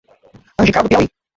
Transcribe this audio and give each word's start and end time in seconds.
Angical 0.61 0.81
do 0.83 0.89
Piauí 0.89 1.07